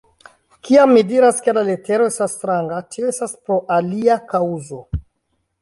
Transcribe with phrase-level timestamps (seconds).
[0.67, 4.85] Kiam mi diras, ke la letero estas stranga, tio estas pro alia kaŭzo.